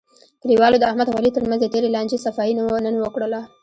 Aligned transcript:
کلیوالو 0.41 0.79
د 0.79 0.83
احمد 0.89 1.07
او 1.09 1.15
علي 1.19 1.31
ترمنځ 1.35 1.59
د 1.61 1.67
تېرې 1.73 1.89
لانجې 1.95 2.17
صفایی 2.25 2.53
نن 2.85 2.95
وکړله. 2.99 3.41